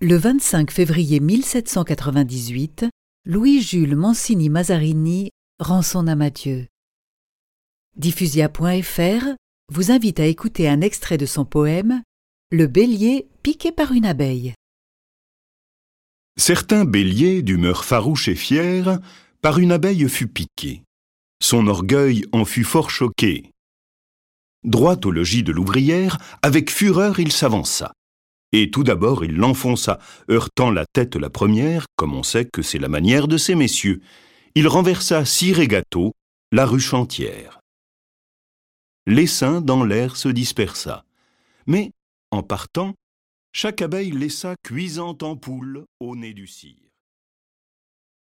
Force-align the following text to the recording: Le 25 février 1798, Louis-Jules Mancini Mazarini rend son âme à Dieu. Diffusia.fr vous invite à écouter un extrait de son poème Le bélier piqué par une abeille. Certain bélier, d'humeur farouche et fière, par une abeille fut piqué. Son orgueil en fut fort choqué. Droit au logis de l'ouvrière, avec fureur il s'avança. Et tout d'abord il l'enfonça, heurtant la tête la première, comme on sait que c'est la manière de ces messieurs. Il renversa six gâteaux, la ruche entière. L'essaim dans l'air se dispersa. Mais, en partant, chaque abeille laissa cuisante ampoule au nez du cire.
Le 0.00 0.14
25 0.16 0.70
février 0.70 1.18
1798, 1.18 2.86
Louis-Jules 3.26 3.96
Mancini 3.96 4.48
Mazarini 4.48 5.32
rend 5.58 5.82
son 5.82 6.06
âme 6.06 6.22
à 6.22 6.30
Dieu. 6.30 6.68
Diffusia.fr 7.96 9.26
vous 9.72 9.90
invite 9.90 10.20
à 10.20 10.26
écouter 10.26 10.68
un 10.68 10.82
extrait 10.82 11.18
de 11.18 11.26
son 11.26 11.44
poème 11.44 12.04
Le 12.52 12.68
bélier 12.68 13.26
piqué 13.42 13.72
par 13.72 13.90
une 13.90 14.06
abeille. 14.06 14.54
Certain 16.38 16.84
bélier, 16.84 17.42
d'humeur 17.42 17.84
farouche 17.84 18.28
et 18.28 18.36
fière, 18.36 19.00
par 19.42 19.58
une 19.58 19.72
abeille 19.72 20.08
fut 20.08 20.28
piqué. 20.28 20.84
Son 21.42 21.66
orgueil 21.66 22.24
en 22.30 22.44
fut 22.44 22.62
fort 22.62 22.90
choqué. 22.90 23.50
Droit 24.62 25.00
au 25.04 25.10
logis 25.10 25.42
de 25.42 25.50
l'ouvrière, 25.50 26.18
avec 26.42 26.70
fureur 26.70 27.18
il 27.18 27.32
s'avança. 27.32 27.94
Et 28.52 28.70
tout 28.70 28.84
d'abord 28.84 29.24
il 29.24 29.36
l'enfonça, 29.36 29.98
heurtant 30.30 30.70
la 30.70 30.86
tête 30.86 31.16
la 31.16 31.30
première, 31.30 31.86
comme 31.96 32.14
on 32.14 32.22
sait 32.22 32.46
que 32.46 32.62
c'est 32.62 32.78
la 32.78 32.88
manière 32.88 33.28
de 33.28 33.36
ces 33.36 33.54
messieurs. 33.54 34.00
Il 34.54 34.68
renversa 34.68 35.24
six 35.24 35.52
gâteaux, 35.66 36.14
la 36.50 36.64
ruche 36.64 36.94
entière. 36.94 37.60
L'essaim 39.06 39.60
dans 39.60 39.84
l'air 39.84 40.16
se 40.16 40.28
dispersa. 40.28 41.04
Mais, 41.66 41.92
en 42.30 42.42
partant, 42.42 42.94
chaque 43.52 43.82
abeille 43.82 44.12
laissa 44.12 44.54
cuisante 44.62 45.22
ampoule 45.22 45.84
au 46.00 46.16
nez 46.16 46.34
du 46.34 46.46
cire. 46.46 46.87